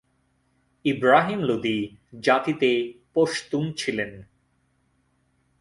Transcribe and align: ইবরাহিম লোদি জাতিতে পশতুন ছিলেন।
ইবরাহিম 0.85 1.39
লোদি 1.39 1.77
জাতিতে 2.23 2.69
পশতুন 3.13 3.63
ছিলেন। 3.71 4.11